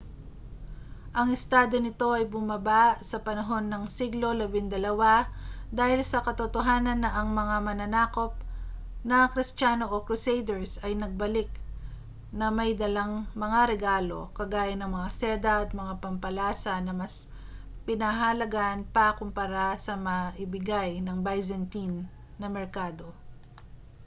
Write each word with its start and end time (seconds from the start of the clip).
ang 1.19 1.29
estado 1.39 1.75
nito 1.81 2.07
ay 2.17 2.25
bumaba 2.33 2.83
sa 3.09 3.17
panahon 3.27 3.65
ng 3.69 3.83
siglo 3.97 4.29
labindalawa 4.41 5.13
dahil 5.79 6.01
sa 6.11 6.19
katotohanan 6.27 6.99
na 7.05 7.11
ang 7.21 7.29
mga 7.39 7.57
mananakop 7.67 8.33
na 9.09 9.17
kristiyano 9.33 9.85
o 9.95 10.01
crusaders 10.07 10.71
ay 10.85 10.93
nagbalik 10.97 11.49
na 12.39 12.47
may 12.57 12.71
dalang 12.81 13.13
mga 13.43 13.59
regalo 13.77 14.19
kagaya 14.37 14.73
ng 14.77 14.89
mga 14.95 15.09
seda 15.19 15.53
at 15.63 15.69
mga 15.81 15.93
pampalasa 16.03 16.73
na 16.85 16.93
mas 17.01 17.13
pinahahalagahan 17.87 18.81
pa 18.95 19.05
kumpara 19.19 19.69
sa 19.85 19.93
maibigay 20.07 20.91
ng 21.01 21.17
byzantine 21.27 21.97
na 22.41 22.47
merkado 22.55 23.07